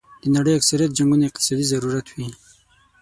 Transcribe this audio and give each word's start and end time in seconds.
د 0.23 0.23
نړۍ 0.35 0.53
اکثریت 0.55 0.91
جنګونه 0.97 1.23
اقتصادي 1.27 1.65
ضرورت 1.73 2.07
وي. 2.15 2.27